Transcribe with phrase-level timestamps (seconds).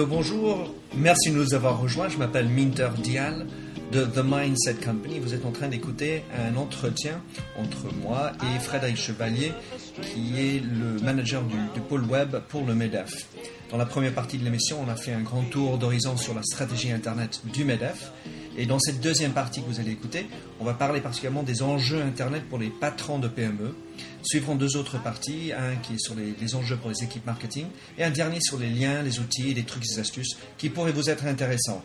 [0.00, 0.74] Hello, bonjour.
[0.96, 2.08] Merci de nous avoir rejoints.
[2.08, 3.46] Je m'appelle Minter Dial
[3.92, 5.18] de The Mindset Company.
[5.18, 7.20] Vous êtes en train d'écouter un entretien
[7.58, 9.52] entre moi et Frédéric Chevalier,
[10.00, 13.26] qui est le manager du, du pôle web pour le MEDEF.
[13.70, 16.42] Dans la première partie de l'émission, on a fait un grand tour d'horizon sur la
[16.44, 18.10] stratégie Internet du MEDEF.
[18.56, 20.26] Et dans cette deuxième partie que vous allez écouter,
[20.58, 23.74] on va parler particulièrement des enjeux Internet pour les patrons de PME.
[24.22, 28.04] Suivront deux autres parties, un qui est sur les, enjeux pour les équipes marketing et
[28.04, 31.26] un dernier sur les liens, les outils, les trucs les astuces qui pourraient vous être
[31.26, 31.84] intéressants.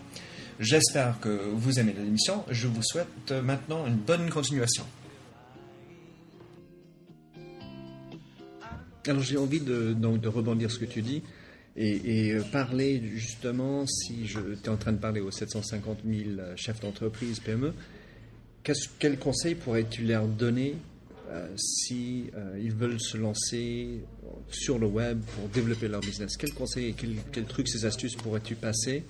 [0.59, 2.43] J'espère que vous aimez l'émission.
[2.49, 4.85] Je vous souhaite maintenant une bonne continuation.
[9.07, 11.21] Alors j'ai envie de, donc, de rebondir ce que tu dis
[11.77, 16.25] et, et parler justement, si tu es en train de parler aux 750 000
[16.55, 17.73] chefs d'entreprise PME,
[18.99, 20.75] quel conseil pourrais-tu leur donner
[21.29, 23.99] euh, si euh, ils veulent se lancer
[24.49, 26.37] sur le web pour développer leur business?
[26.37, 29.03] Quels conseils quels, quels trucs, ces astuces pourrais-tu passer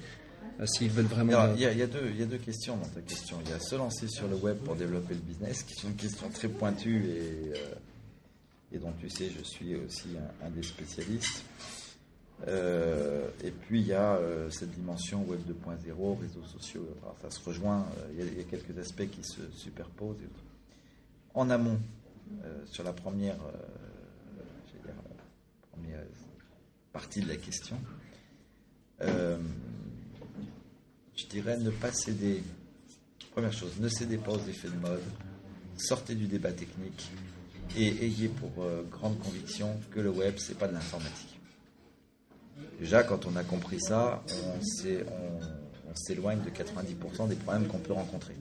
[0.59, 3.37] euh, s'ils veulent vraiment il, y a, deux, questions dans ta question.
[3.45, 5.95] Il y a se lancer sur le web pour développer le business, qui est une
[5.95, 7.03] question très pointue
[8.71, 10.09] et, dont tu sais, je suis aussi
[10.43, 11.43] un des spécialistes.
[12.47, 16.87] Euh, et puis il y a euh, cette dimension web 2.0, réseaux sociaux.
[17.01, 20.17] Alors, ça se rejoint, euh, il, y a, quelques aspects qui se superposent.
[21.33, 21.79] En amont,
[22.71, 23.35] sur la première,
[25.71, 25.99] première,
[26.93, 27.77] partie de la question,
[29.01, 29.37] je
[31.29, 32.41] dirais ne pas céder.
[33.31, 35.03] Première chose, ne cédez pas aux effets de mode,
[35.75, 37.11] sortez du débat technique
[37.75, 41.34] et ayez pour grande conviction que le web, c'est pas de l'informatique.
[42.79, 44.21] Déjà, quand on a compris ça,
[44.57, 48.35] on s'éloigne de 90% des problèmes qu'on peut rencontrer.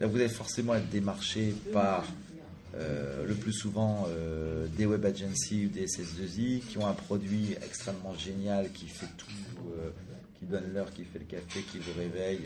[0.00, 2.04] Vous allez forcément être démarché par
[2.76, 7.54] euh, le plus souvent euh, des web agencies ou des SS2I qui ont un produit
[7.64, 9.26] extrêmement génial qui fait tout,
[9.78, 9.90] euh,
[10.38, 12.40] qui donne l'heure, qui fait le café, qui vous réveille,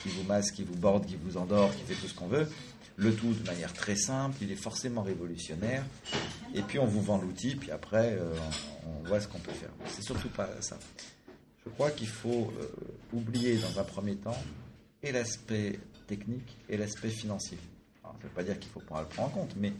[0.00, 2.48] qui vous masse, qui vous borde, qui vous endort, qui fait tout ce qu'on veut.
[2.96, 5.84] Le tout de manière très simple, il est forcément révolutionnaire.
[6.54, 8.34] Et puis on vous vend l'outil, puis après euh,
[8.86, 9.70] on voit ce qu'on peut faire.
[9.86, 10.78] C'est surtout pas ça.
[11.64, 12.68] Je crois qu'il faut euh,
[13.12, 14.36] oublier dans un premier temps
[15.02, 17.58] et l'aspect technique et l'aspect financier.
[18.02, 19.72] Alors, ça ne veut pas dire qu'il faut pas le prendre en compte, mais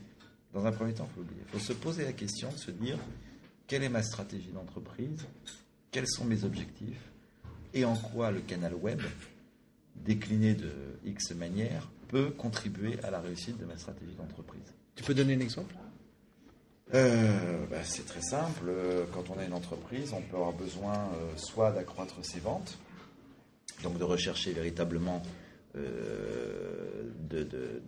[0.54, 1.42] dans un premier temps, il faut oublier.
[1.46, 2.98] Il faut se poser la question, se dire
[3.66, 5.26] quelle est ma stratégie d'entreprise,
[5.90, 7.10] quels sont mes objectifs?
[7.74, 9.00] Et en quoi le canal web,
[9.96, 10.70] décliné de
[11.04, 14.74] X manière, peut contribuer à la réussite de ma stratégie d'entreprise?
[14.94, 15.74] Tu peux donner un exemple?
[16.94, 18.70] Euh, bah, C'est très simple.
[19.12, 22.78] Quand on a une entreprise, on peut avoir besoin euh, soit d'accroître ses ventes,
[23.82, 25.22] donc de rechercher véritablement
[25.76, 27.10] euh,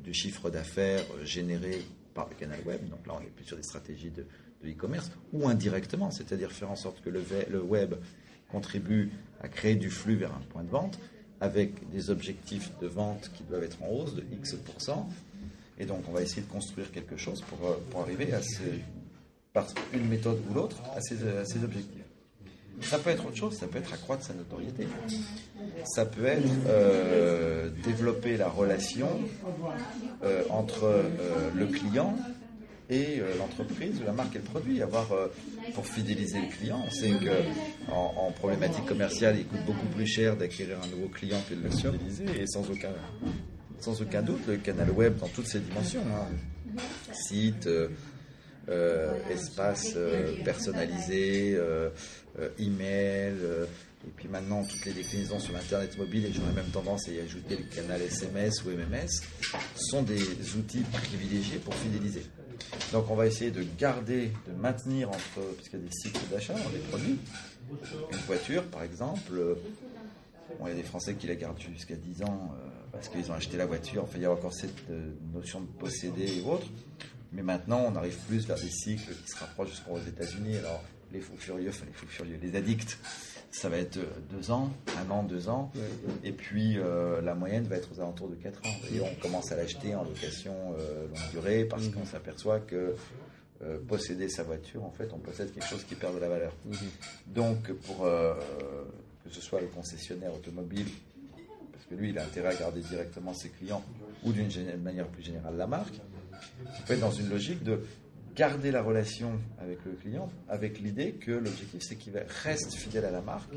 [0.02, 1.82] du chiffre d'affaires généré
[2.14, 2.88] par le canal web.
[2.88, 4.24] Donc là, on est plus sur des stratégies de
[4.64, 7.94] e-commerce, ou indirectement, c'est-à-dire faire en sorte que le, le web
[8.48, 9.10] contribue
[9.42, 10.98] à créer du flux vers un point de vente
[11.40, 15.08] avec des objectifs de vente qui doivent être en hausse de X%.
[15.78, 17.58] Et donc, on va essayer de construire quelque chose pour,
[17.90, 18.80] pour arriver à ces,
[19.54, 22.04] par une méthode ou l'autre, à ces objectifs.
[22.80, 24.86] Ça peut être autre chose, ça peut être accroître sa notoriété.
[25.84, 29.08] Ça peut être euh, développer la relation
[30.22, 32.16] euh, entre euh, le client
[32.90, 34.82] et l'entreprise, la marque et le produit.
[34.82, 35.06] Avoir,
[35.72, 40.06] pour fidéliser le client, on sait qu'en en, en problématique commerciale, il coûte beaucoup plus
[40.06, 42.24] cher d'acquérir un nouveau client que de le fidéliser.
[42.38, 42.92] Et sans aucun,
[43.80, 46.82] sans aucun doute, le canal web dans toutes ses dimensions, hein,
[47.14, 47.66] site,
[48.68, 49.96] euh, espace
[50.44, 51.58] personnalisé,
[52.58, 53.34] email,
[54.06, 57.20] et puis maintenant, toutes les déclinaisons sur l'Internet mobile, et j'aurais même tendance à y
[57.20, 59.08] ajouter le canal SMS ou MMS,
[59.76, 62.22] sont des outils privilégiés pour fidéliser.
[62.92, 66.54] Donc on va essayer de garder, de maintenir entre, puisqu'il y a des cycles d'achat
[66.54, 67.18] dans les produits,
[68.12, 69.32] une voiture par exemple,
[70.58, 73.30] bon, il y a des Français qui la gardent jusqu'à 10 ans euh, parce qu'ils
[73.30, 76.42] ont acheté la voiture, enfin il y a encore cette euh, notion de posséder et
[76.42, 76.66] autres,
[77.34, 80.82] mais maintenant on arrive plus vers des cycles qui se rapprochent jusqu'aux États-Unis, alors
[81.12, 82.98] les fous furieux, enfin les fous furieux, les addicts,
[83.50, 83.98] ça va être
[84.30, 85.82] deux ans, un an, deux ans, ouais.
[86.24, 88.74] et puis euh, la moyenne va être aux alentours de quatre ans.
[88.92, 91.92] Et on commence à l'acheter en location euh, longue durée parce mmh.
[91.92, 92.96] qu'on s'aperçoit que
[93.62, 96.52] euh, posséder sa voiture, en fait, on possède quelque chose qui perd de la valeur.
[96.64, 96.74] Mmh.
[97.28, 98.34] Donc, pour euh,
[99.24, 100.88] que ce soit le concessionnaire automobile,
[101.72, 103.84] parce que lui, il a intérêt à garder directement ses clients,
[104.24, 104.50] ou d'une
[104.82, 106.00] manière plus générale la marque,
[106.86, 107.80] peut être dans une logique de
[108.34, 112.14] garder la relation avec le client, avec l'idée que l'objectif c'est qu'il
[112.44, 113.54] reste fidèle à la marque,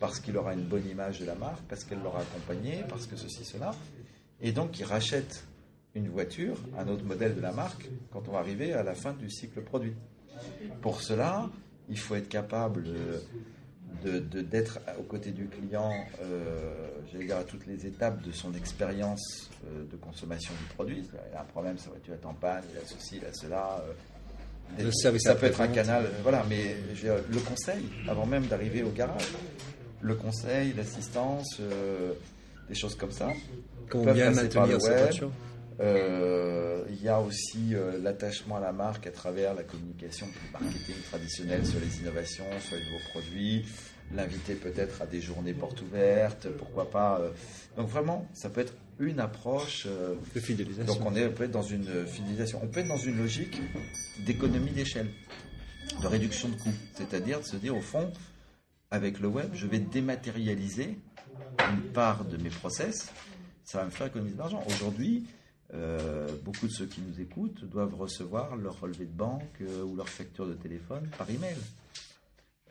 [0.00, 3.16] parce qu'il aura une bonne image de la marque, parce qu'elle l'aura accompagné, parce que
[3.16, 3.74] ceci, cela,
[4.40, 5.44] et donc il rachète
[5.94, 9.14] une voiture, un autre modèle de la marque, quand on va arriver à la fin
[9.14, 9.94] du cycle produit.
[10.82, 11.48] Pour cela,
[11.88, 12.84] il faut être capable
[14.02, 15.92] d'être aux côtés du client,
[16.22, 21.02] euh, j'allais dire à toutes les étapes de son expérience euh, de consommation du produit.
[21.12, 23.82] Il a un problème, sa voiture est en panne, il a ceci, il a cela.
[23.82, 28.82] Euh, le service ça peut être un canal, voilà, mais le conseil, avant même d'arriver
[28.82, 29.32] au garage,
[30.02, 31.58] le conseil, l'assistance,
[32.68, 33.32] des choses comme ça.
[33.88, 35.30] Comment bien maintenir sa voiture
[35.80, 40.96] euh, il y a aussi euh, l'attachement à la marque à travers la communication marketing
[41.08, 43.64] traditionnelle sur les innovations, sur les nouveaux produits,
[44.12, 47.20] l'inviter peut-être à des journées portes ouvertes, pourquoi pas.
[47.20, 47.30] Euh.
[47.76, 50.92] Donc vraiment, ça peut être une approche de fidélisation.
[50.92, 52.58] Donc on, est, peut être dans une fidélisation.
[52.64, 53.60] On peut être dans une logique
[54.26, 55.06] d'économie d'échelle,
[56.02, 56.74] de réduction de coûts.
[56.94, 58.12] C'est-à-dire de se dire au fond,
[58.90, 60.98] avec le web, je vais dématérialiser
[61.70, 63.12] une part de mes process.
[63.62, 64.64] Ça va me faire économiser de l'argent.
[64.66, 65.28] Aujourd'hui,
[65.74, 69.96] euh, beaucoup de ceux qui nous écoutent doivent recevoir leur relevé de banque euh, ou
[69.96, 71.58] leur facture de téléphone par email.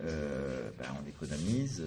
[0.02, 1.84] Euh, ben, on économise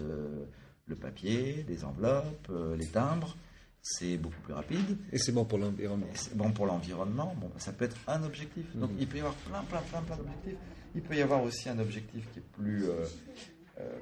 [0.86, 3.36] le papier, les enveloppes, les timbres.
[3.82, 4.98] C'est beaucoup plus rapide.
[5.10, 6.06] Et c'est bon pour l'environnement.
[6.14, 7.34] C'est bon pour l'environnement.
[7.40, 8.64] Bon, ça peut être un objectif.
[8.76, 8.98] Donc mhm.
[9.00, 10.58] il peut y avoir plein, plein, plein, plein d'objectifs.
[10.94, 12.86] Il peut y avoir aussi un objectif qui est plus,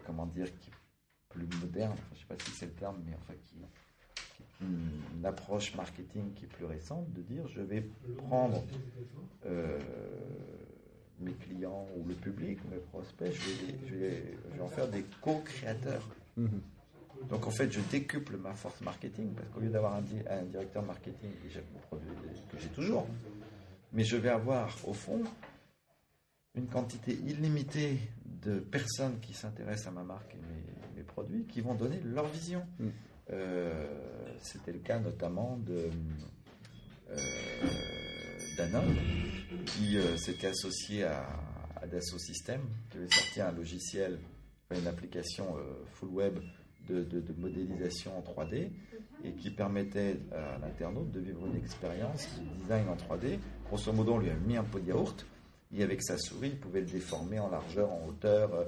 [0.06, 0.72] comment dire, qui est
[1.28, 1.96] plus moderne.
[2.10, 3.56] je ne sais pas si c'est le terme, mais enfin qui,
[4.60, 7.84] une approche marketing qui est plus récente, de dire je vais
[8.28, 8.64] prendre
[9.46, 9.78] euh,
[11.20, 13.32] mes clients ou le public, mes prospects,
[13.86, 14.22] je vais,
[14.60, 16.08] en faire des co-créateurs.
[16.36, 16.60] Mhm.
[17.28, 20.84] Donc en fait, je décuple ma force marketing parce qu'au lieu d'avoir un, un, directeur
[20.84, 23.08] marketing que j'ai toujours,
[23.92, 25.22] mais je vais avoir au fond
[26.54, 30.38] une quantité illimitée de personnes qui s'intéressent à ma marque et
[30.96, 32.64] mes, produits qui vont donner leur vision.
[32.78, 32.92] Mhm.
[33.32, 33.84] Euh,
[34.40, 35.90] c'était le cas notamment de
[37.10, 37.16] euh,
[39.66, 41.26] qui euh, s'était associé à,
[41.90, 44.18] Dassault Systèmes, qui avait sorti un logiciel,
[44.74, 45.56] une application
[45.94, 46.38] full web
[46.88, 47.06] de,
[47.38, 48.70] modélisation en 3D
[49.24, 53.38] et qui permettait à l'internaute de vivre une expérience de design en 3D.
[53.68, 55.24] Grosso modo, on lui a mis un pot de yaourt
[55.72, 58.66] et avec sa souris, il pouvait le déformer en largeur, en hauteur,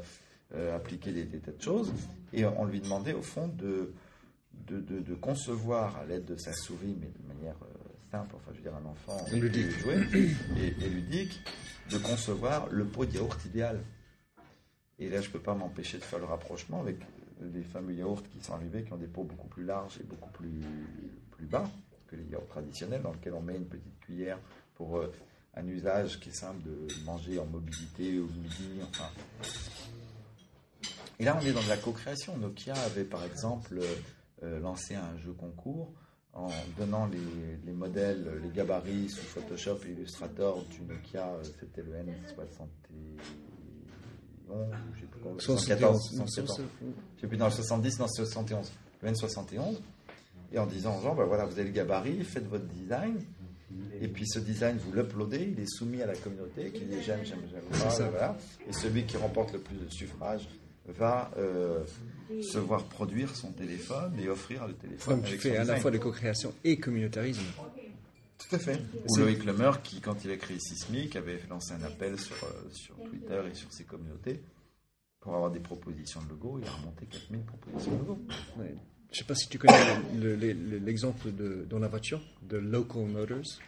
[0.72, 1.92] appliquer des, tas de choses.
[2.32, 3.92] Et on lui demandait au fond de,
[4.70, 8.62] de, concevoir à l'aide de sa souris, mais de manière euh, simple, enfin je veux
[8.62, 9.70] dire un enfant ludique.
[9.81, 10.06] Jouer,
[10.56, 11.40] et, ludique,
[11.90, 13.81] de concevoir le pot de yaourt idéal.
[14.99, 16.96] Et là, je ne peux pas m'empêcher de faire le rapprochement avec
[17.40, 20.31] les fameux yaourts qui sont arrivés, qui ont des pots beaucoup plus larges et beaucoup
[20.31, 20.61] plus,
[21.31, 21.69] plus bas
[22.06, 24.38] que les yaourts traditionnels, dans lesquels on met une petite cuillère
[24.75, 25.12] pour euh,
[25.55, 29.08] un usage qui est simple de manger en mobilité ou midi, enfin.
[31.19, 32.37] Et là, on est dans de la co-création.
[32.38, 33.94] Nokia avait par exemple euh,
[34.42, 35.92] lancer un jeu concours
[36.32, 36.48] en
[36.78, 40.64] donnant les, modèles, les gabarits sous Photoshop et Illustrator.
[40.70, 42.66] Du Nokia, euh, c'était le N71,
[44.94, 46.62] je sais plus quoi, 74, 74,
[47.16, 48.72] je sais plus, dans le 70, non, 71,
[49.02, 49.81] le N71,
[50.52, 53.19] et en disant genre, ben voilà, vous avez le gabarit, faites votre design,
[54.00, 57.25] et puis ce design, vous l'uploadez, il est soumis à la communauté qui dit j'aime,
[57.25, 58.37] j'aime, j'aime pas, voilà.
[58.69, 60.48] et celui qui remporte le plus de suffrages
[60.86, 61.84] va euh,
[62.42, 65.16] se voir produire son téléphone et offrir le téléphone.
[65.16, 67.42] Donc tu fais à la fois de co-création et communautarisme.
[68.38, 68.80] Tout à fait.
[69.08, 69.42] Ou Loïc
[69.82, 73.54] qui, quand il a créé Sismic, avait lancé un appel sur, euh, sur Twitter et
[73.54, 74.40] sur ses communautés
[75.20, 76.58] pour avoir des propositions de logo.
[76.60, 78.18] Il a remonté 4000 propositions de logo.
[78.56, 79.75] Je ne sais pas si tu connais
[80.80, 83.58] l'exemple de, dans la voiture de Local Motors,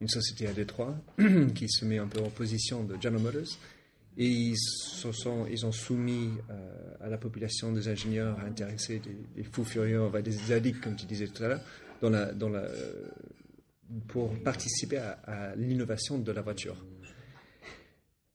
[0.00, 0.96] une société à Détroit
[1.54, 3.58] qui se met un peu en position de General Motors
[4.18, 9.00] et ils, sont, ils ont soumis euh, à la population des ingénieurs intéressés,
[9.34, 11.60] des, fous furieux, des addicts, comme tu disais tout à l'heure,
[14.08, 16.76] pour participer à, l'innovation de la voiture.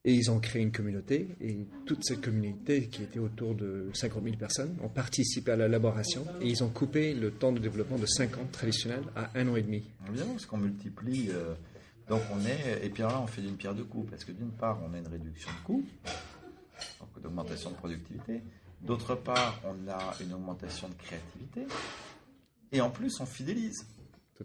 [0.03, 4.23] Et ils ont créé une communauté, et toute cette communauté, qui était autour de 50
[4.23, 8.07] 000 personnes, ont participé à l'élaboration, et ils ont coupé le temps de développement de
[8.07, 9.83] 5 ans traditionnel à un an et demi.
[10.11, 11.29] Bien, parce qu'on multiplie.
[11.29, 11.53] Euh,
[12.07, 14.51] donc on est, et puis là on fait d'une pierre deux coups, parce que d'une
[14.51, 15.85] part on a une réduction de coûts,
[16.99, 18.41] donc d'augmentation de productivité,
[18.81, 21.65] d'autre part on a une augmentation de créativité,
[22.71, 23.85] et en plus on fidélise.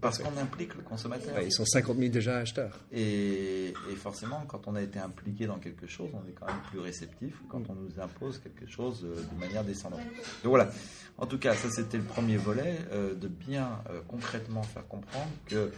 [0.00, 1.40] Parce qu'on implique le consommateur.
[1.40, 2.78] ils sont 50 000 déjà acheteurs.
[2.92, 6.80] Et, forcément, quand on a été impliqué dans quelque chose, on est quand même plus
[6.80, 10.00] réceptif quand on nous impose quelque chose euh, de manière descendante.
[10.42, 10.70] Donc voilà.
[11.18, 15.30] En tout cas, ça c'était le premier volet, euh, de bien euh, concrètement faire comprendre
[15.46, 15.72] que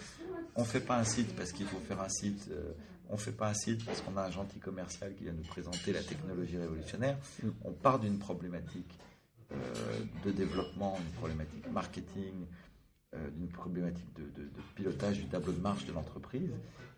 [0.59, 2.50] on fait pas un site parce qu'il faut faire un site.
[3.09, 5.93] on fait pas un site parce qu'on a un gentil commercial qui vient nous présenter
[5.95, 7.17] la technologie révolutionnaire.
[7.65, 8.99] On part d'une problématique
[10.25, 12.47] de développement, une problématique marketing,
[13.15, 16.53] euh, d'une problématique de, pilotage du tableau de marche de l'entreprise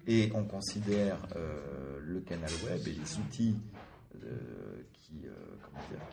[0.09, 3.57] et on considère euh, le canal web et les outils
[4.93, 5.23] qui,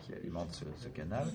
[0.04, 1.26] qui alimentent ce, canal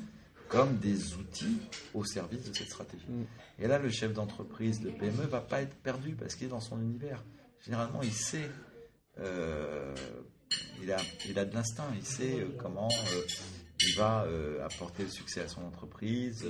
[0.53, 1.57] comme des outils
[1.93, 3.10] au service de cette stratégie.
[3.10, 3.25] Mm.
[3.60, 6.60] Et là, le chef d'entreprise, le PME, va pas être perdu parce qu'il est dans
[6.60, 7.24] son univers.
[7.60, 8.50] Généralement, il sait,
[9.17, 12.89] il, a, il a de l'instinct, il sait comment
[13.81, 14.27] il va
[14.63, 16.45] apporter le succès à son entreprise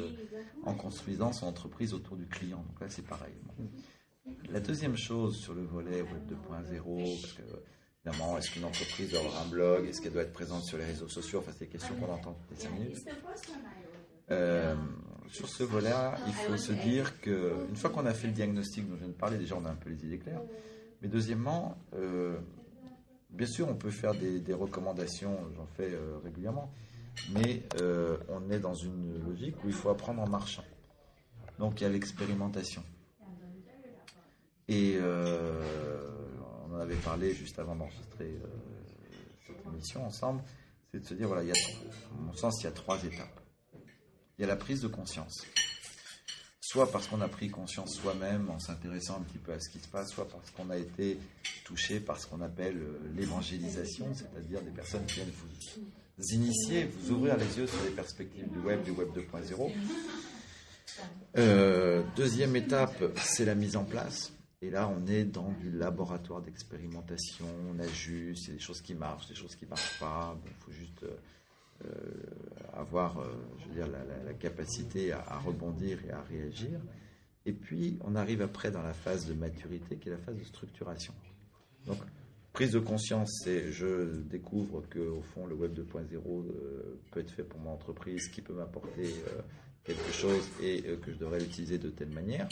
[0.63, 2.63] en construisant son entreprise autour du client.
[2.67, 3.33] Donc là, c'est pareil.
[4.49, 7.41] La deuxième chose sur le volet Web 2.0, parce que
[8.05, 9.87] évidemment, est-ce qu'une entreprise doit avoir un blog?
[9.87, 11.39] Est-ce qu'elle doit être présente sur les réseaux sociaux?
[11.39, 13.05] Enfin, c'est des questions qu'on entend toutes les 5 minutes.
[14.31, 14.75] Euh,
[15.29, 18.95] sur ce volet-là, il faut se dire qu'une fois qu'on a fait le diagnostic dont
[18.95, 20.41] je viens de parler, déjà on a un peu les idées claires.
[21.01, 22.37] Mais deuxièmement, euh,
[23.29, 26.71] bien sûr, on peut faire des, recommandations, j'en fais euh, régulièrement,
[27.33, 27.63] mais
[28.29, 30.63] on est dans une logique où il faut apprendre en marchant.
[31.59, 32.83] Donc il y a l'expérimentation.
[34.67, 38.33] Et on en avait parlé juste avant d'enregistrer
[39.45, 40.41] cette émission ensemble,
[40.91, 43.42] c'est de se dire, voilà, à mon sens, il y a trois étapes.
[44.37, 45.45] Il y a la prise de conscience.
[46.59, 49.79] Soit parce qu'on a pris conscience soi-même en s'intéressant un petit peu à ce qui
[49.79, 51.19] se passe, soit parce qu'on a été
[51.65, 55.29] touché par ce qu'on appelle euh, l'évangélisation, c'est-à-dire des personnes qui viennent
[56.17, 59.09] vous initier, vous ouvrir les yeux sur les perspectives du web, du web
[61.35, 62.03] 2.0.
[62.15, 64.31] deuxième étape, c'est la mise en place.
[64.63, 69.27] Et là, on est dans du laboratoire d'expérimentation, on ajuste, a des choses qui marchent,
[69.27, 70.35] des choses qui ne marchent pas.
[70.45, 71.03] Il faut juste
[71.81, 76.79] euh, euh, avoir euh, je veux dire, la, capacité à, rebondir et à réagir.
[77.45, 80.43] Et puis, on arrive après dans la phase de maturité, qui est la phase de
[80.43, 81.13] structuration.
[81.85, 81.97] Donc,
[82.53, 86.45] prise de conscience, c'est je découvre que au fond, le Web 2.0
[87.11, 89.13] peut être fait pour mon entreprise, qui peut m'apporter
[89.83, 92.47] quelque chose et que je devrais l'utiliser de telle manière.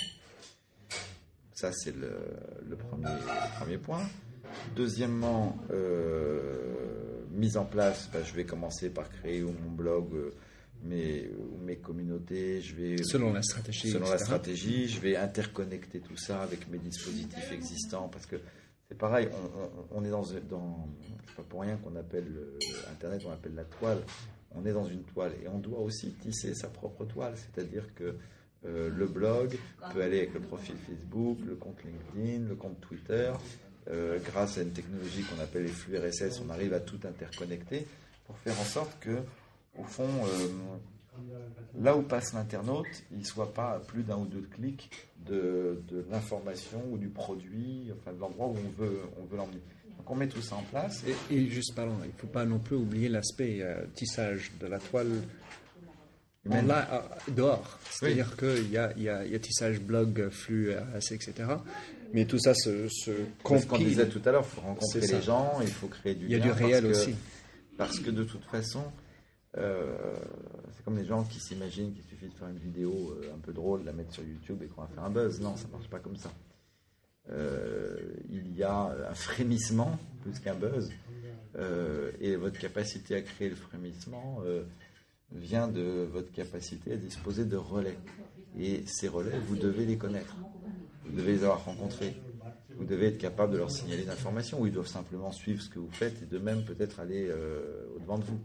[1.61, 4.01] Ça, c'est le, premier, point.
[4.75, 10.33] Deuxièmement, euh, mise en place, bah, je vais commencer par créer mon blog, euh,
[10.83, 11.29] mes,
[11.63, 13.03] mes communautés, je vais...
[13.03, 13.89] Selon la stratégie.
[13.89, 18.37] Selon la stratégie, je vais interconnecter tout ça avec mes dispositifs existants, parce que
[18.87, 19.29] c'est pareil,
[19.91, 20.23] on, est dans...
[20.49, 20.87] dans
[21.27, 22.27] c'est pas pour rien qu'on appelle
[22.91, 23.99] Internet, on appelle la toile.
[24.53, 28.15] On est dans une toile et on doit aussi tisser sa propre toile, c'est-à-dire que
[28.65, 29.57] euh, le blog
[29.93, 33.31] peut aller avec le profil Facebook, le compte LinkedIn, le compte Twitter.
[33.89, 37.87] Euh, grâce à une technologie qu'on appelle les flux RSS, on arrive à tout interconnecter
[38.25, 39.17] pour faire en sorte que,
[39.77, 41.27] au fond, euh,
[41.81, 44.91] là où passe l'internaute, il ne soit pas à plus d'un ou deux clics
[45.25, 49.61] de, l'information ou du produit, enfin de l'endroit où on veut, on veut l'emmener.
[49.97, 51.03] Donc on met tout ça en place.
[51.31, 55.21] Et, juste parlant, il ne faut pas non plus oublier l'aspect tissage de la toile
[56.45, 57.77] Là, dehors.
[57.91, 61.33] C'est-à-dire qu'il y a, y, a, y a tissage blog, flux, RS, etc.
[62.13, 63.11] Mais tout ça se, se
[63.43, 63.61] compile.
[63.61, 66.25] Ce qu'on disait tout à l'heure, il faut rencontrer les gens, il faut créer du
[66.25, 67.15] Il y a du réel aussi.
[67.77, 68.83] Parce que de toute façon,
[69.57, 70.15] euh,
[70.75, 73.51] c'est comme les gens qui s'imaginent qu'il suffit de faire une vidéo euh, un peu
[73.51, 75.41] drôle, la mettre sur YouTube et qu'on va faire un buzz.
[75.41, 76.31] Non, ça ne marche pas comme ça.
[77.31, 77.97] Euh,
[78.29, 80.91] il y a un frémissement plus qu'un buzz.
[82.21, 84.41] et votre capacité à créer le frémissement
[85.33, 87.97] vient de votre capacité à disposer de relais.
[88.59, 90.35] Et ces relais, vous devez les connaître.
[91.05, 92.15] Vous devez les avoir rencontrés.
[92.77, 95.79] Vous devez être capable de leur signaler d'informations ou ils doivent simplement suivre ce que
[95.79, 98.39] vous faites et de même peut-être aller euh, au-devant de vous.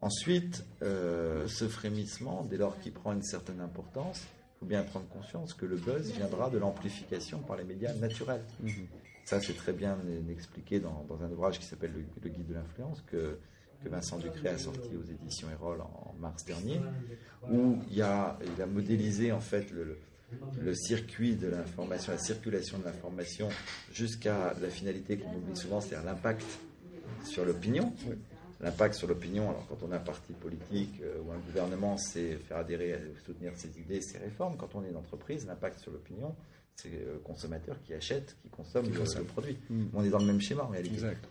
[0.00, 5.08] Ensuite, euh, ce frémissement, dès lors qu'il prend une certaine importance, il faut bien prendre
[5.08, 8.44] conscience que le buzz viendra de l'amplification par les médias naturels.
[8.62, 8.86] Mm-hmm.
[9.24, 9.98] Ça, c'est très bien
[10.30, 13.38] expliqué dans, un ouvrage qui s'appelle le, Guide de l'influence, que
[13.82, 16.80] que Vincent Ducré a sorti aux éditions Erol en mars dernier,
[17.50, 19.98] où il, a, il a modélisé en fait le, le
[20.74, 23.48] circuit de l'information, la circulation de l'information
[23.92, 26.44] jusqu'à la finalité qu'on oublie souvent, c'est-à-dire l'impact
[27.24, 27.92] sur l'opinion.
[28.60, 32.36] L'impact sur l'opinion, alors quand on a un parti politique euh, ou un gouvernement, c'est
[32.36, 34.56] faire adhérer, soutenir ses idées, ses réformes.
[34.56, 36.34] Quand on est une entreprise, l'impact sur l'opinion,
[36.74, 39.58] c'est le consommateur qui achète, qui consomme, le, produit.
[39.68, 39.84] Mm.
[39.92, 40.94] On est dans le même schéma en réalité.
[40.94, 41.28] Exact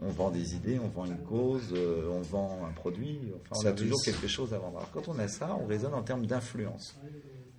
[0.00, 3.66] on vend des idées, on vend une cause, euh, on vend un produit, enfin on
[3.66, 4.78] a toujours quelque chose à vendre.
[4.78, 6.98] Alors quand on a ça, on raisonne en termes d'influence.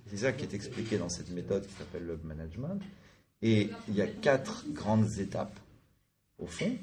[0.10, 2.82] C'est ça qui est expliqué dans cette méthode qui s'appelle le management.
[3.42, 5.60] Et il y a quatre grandes étapes
[6.40, 6.76] au fond.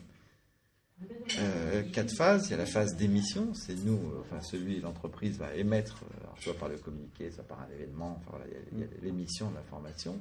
[1.39, 2.49] Euh, quatre phases.
[2.49, 6.37] Il y a la phase d'émission, c'est nous, euh, enfin celui, l'entreprise va émettre, alors
[6.41, 9.57] soit par le communiqué, soit par un événement, enfin voilà, il y a l'émission de
[9.57, 10.19] l'information.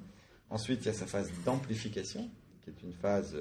[0.49, 2.29] Ensuite, il y a sa phase d'amplification,
[2.63, 3.35] qui est une phase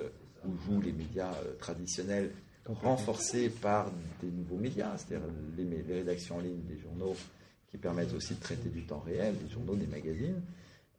[0.45, 2.33] où jouent les médias euh, traditionnels,
[2.67, 3.91] renforcés par
[4.23, 5.27] des nouveaux médias, c'est-à-dire
[5.57, 7.17] les, rédactions en ligne des journaux
[7.73, 10.43] qui permettent aussi de traiter du temps réel, des journaux, des magazines,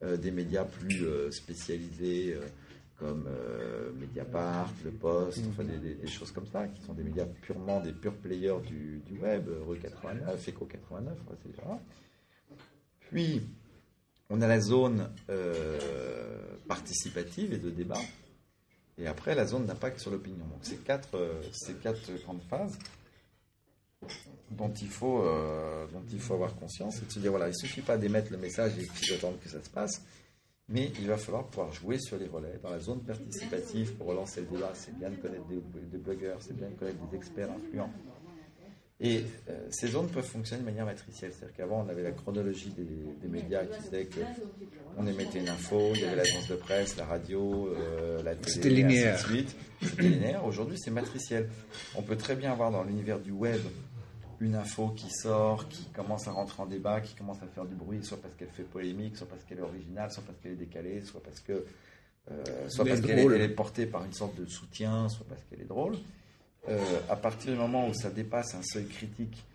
[0.02, 2.36] euh, des médias plus euh, spécialisés
[2.98, 7.80] comme euh, Mediapart, Le Poste, enfin des, choses comme ça, qui sont des médias purement
[7.80, 11.68] des purs players du, web, Rue 89, Eco 89, etc.
[13.02, 13.44] Puis,
[14.30, 15.10] on a la zone
[16.68, 18.02] participative et de débat,
[18.98, 20.46] et après la zone d'impact sur l'opinion.
[20.46, 21.18] Donc, ces quatre,
[21.52, 22.80] ces quatre grandes phases
[24.52, 25.24] dont il faut,
[25.92, 28.32] dont il faut avoir conscience et de se dire voilà, il ne suffit pas d'émettre
[28.32, 30.02] le message et puis d'attendre que ça se passe
[30.70, 32.60] mais il va falloir pouvoir jouer sur les relais.
[32.62, 36.56] Dans la zone participative, pour relancer le débat, c'est bien de connaître des, blogueurs, c'est
[36.56, 37.92] bien de connaître des experts influents.
[39.00, 41.34] Et euh, ces zones peuvent fonctionner de manière matricielle.
[41.34, 46.02] C'est-à-dire qu'avant, on avait la chronologie des, médias qui disait qu'on émettait une info, il
[46.02, 49.20] y avait l'agence de presse, la radio, euh, la télé, C'était linéaire.
[49.20, 50.46] C'était linéaire.
[50.46, 51.50] Aujourd'hui, c'est matriciel.
[51.96, 53.60] On peut très bien avoir dans l'univers du web
[54.40, 57.76] une info qui sort, qui commence à rentrer en débat, qui commence à faire du
[57.76, 60.58] bruit, soit parce qu'elle fait polémique, soit parce qu'elle est originale, soit parce qu'elle est
[60.58, 61.66] décalée, soit parce que
[62.32, 65.68] euh, soit parce qu'elle est, portée par une sorte de soutien, soit parce qu'elle est
[65.68, 65.98] drôle.
[66.70, 69.46] Euh, à partir du moment où ça dépasse un seuil critique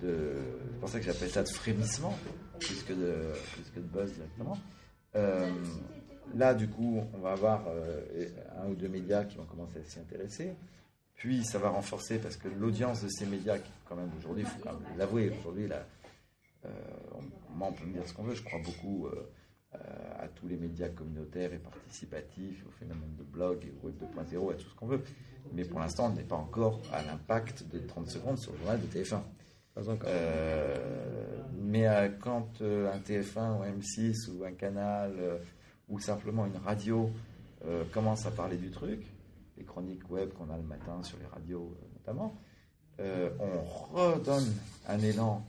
[0.00, 0.34] de,
[0.72, 2.18] c'est pour ça que j'appelle ça de frémissement
[2.60, 4.58] plus que de, plus de buzz directement.
[5.14, 5.50] Euh,
[6.34, 7.66] là, du coup, on va avoir
[8.58, 10.54] un ou deux médias qui vont commencer à s'y intéresser.
[11.14, 14.48] Puis ça va renforcer parce que l'audience de ces médias, qui quand même aujourd'hui, il
[14.48, 15.68] faut quand même l'avouer, aujourd'hui,
[16.64, 16.68] euh,
[17.60, 19.30] on, peut me dire ce qu'on veut, je crois beaucoup euh,
[19.74, 19.78] euh,
[20.18, 24.52] à tous les médias communautaires et participatifs, au phénomène de blog et au web 2.0,
[24.52, 25.02] à tout ce qu'on veut.
[25.52, 28.80] Mais pour l'instant, on n'est pas encore à l'impact de 30 secondes sur le journal
[28.80, 29.20] de TF1.
[29.74, 30.08] Pas encore.
[31.60, 31.86] mais
[32.20, 35.12] quand un TF1 ou un M6 ou un canal
[35.88, 37.10] ou simplement une radio
[37.92, 39.04] commence à parler du truc,
[39.56, 42.36] les chroniques web qu'on a le matin sur les radios euh, notamment,
[43.00, 43.62] euh, on
[43.96, 44.54] redonne
[44.86, 45.44] un élan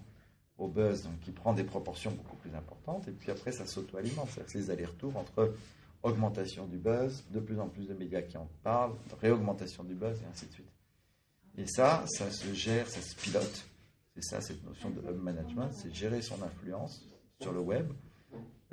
[0.58, 4.52] au buzz qui prend des proportions beaucoup plus importantes et puis après ça s'auto-alimente, c'est-à-dire
[4.52, 5.54] ces allers-retours entre
[6.02, 10.22] augmentation du buzz, de plus en plus de médias qui en parlent, réaugmentation du buzz
[10.22, 10.72] et ainsi de suite.
[11.58, 13.66] Et ça, ça se gère, ça se pilote.
[14.14, 17.06] C'est ça cette notion de hub management, c'est gérer son influence
[17.42, 17.92] sur le web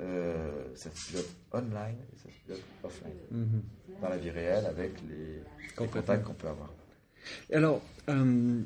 [0.01, 3.13] euh, ça se pilote online et ça se pilote offline.
[3.31, 3.61] Mhm.
[4.01, 5.41] Dans la vie réelle, avec les,
[5.75, 6.69] contacts qu'on peut avoir.
[7.51, 8.61] Alors, euh,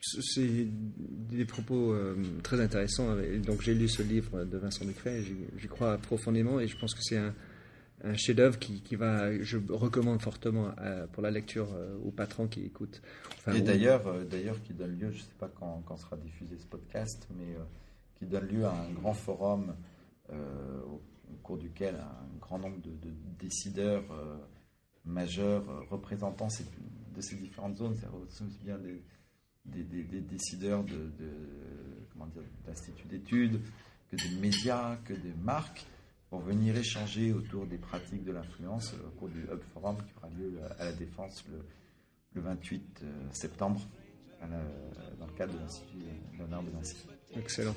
[0.00, 3.16] c'est des propos euh, très intéressants.
[3.44, 7.02] Donc, j'ai lu ce livre de Vincent Ducret, j'y crois profondément et je pense que
[7.02, 7.34] c'est un,
[8.16, 10.74] chef-d'œuvre qui, qui, va, je recommande fortement
[11.12, 11.68] pour la lecture
[12.04, 13.00] aux patrons qui écoutent.
[13.54, 16.66] et d'ailleurs, d'ailleurs, qui donne lieu, je ne sais pas quand, quand, sera diffusé ce
[16.66, 17.56] podcast, mais
[18.18, 19.74] qui donne lieu à un grand forum
[20.30, 21.02] euh, au,
[21.42, 24.38] cours duquel un grand nombre de, décideurs euh,
[25.04, 26.48] majeurs euh, représentants
[27.14, 27.94] de ces différentes zones,
[28.30, 29.02] c'est bien des,
[29.82, 31.12] des, décideurs de,
[32.64, 33.60] d'instituts d'études,
[34.10, 35.86] que des médias, que des marques,
[36.30, 40.30] pour venir échanger autour des pratiques de l'influence au cours du Hub Forum qui aura
[40.30, 41.62] lieu à la Défense le,
[42.32, 43.80] le 28 septembre
[44.40, 45.98] dans le cadre de l'Institut
[46.38, 47.06] d'honneur de Nancy.
[47.38, 47.74] Excellent.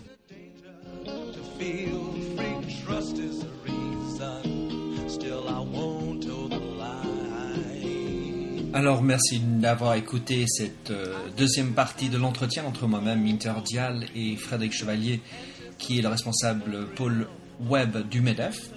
[8.73, 14.35] Alors merci d'avoir écouté cette euh, deuxième partie de l'entretien entre moi-même, Minter Dial, et
[14.35, 15.21] Frédéric Chevalier,
[15.79, 17.27] qui est le responsable pôle
[17.67, 18.69] web du MEDEF.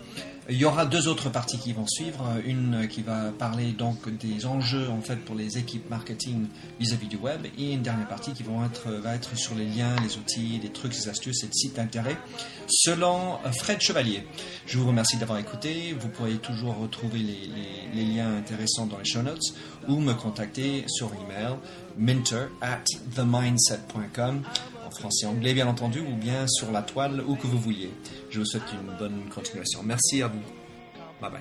[0.53, 2.25] Il y aura deux autres parties qui vont suivre.
[2.45, 6.47] Une qui va parler donc des enjeux en fait pour les équipes marketing
[6.81, 10.59] vis-à-vis du web et une dernière partie qui va être sur les liens, les outils,
[10.61, 12.17] les trucs, les astuces et les sites d'intérêt
[12.69, 14.27] selon Fred Chevalier.
[14.67, 15.95] Je vous remercie d'avoir écouté.
[15.99, 17.21] Vous pourrez toujours retrouver
[17.95, 19.55] les, liens intéressants dans les show notes
[19.87, 21.55] ou me contacter sur email
[21.97, 22.83] minter at
[23.15, 24.43] themindset.com
[24.91, 27.91] français anglais bien entendu, ou bien sur la toile, où que vous vouliez.
[28.31, 29.83] Je vous souhaite une bonne continuation.
[29.83, 30.43] Merci à vous.
[31.21, 31.41] Bye bye.